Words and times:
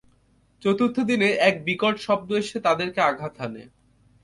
চতুর্থ 0.63 0.97
দিনে 1.09 1.29
এক 1.49 1.55
বিকট 1.65 1.95
শব্দ 1.99 2.29
এসে 2.41 2.57
তাদেরকে 2.67 2.99
আঘাত 3.01 3.33
হানে। 3.41 3.63